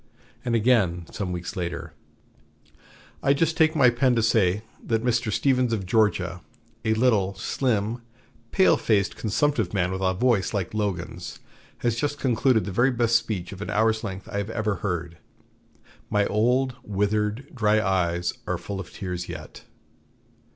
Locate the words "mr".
5.03-5.31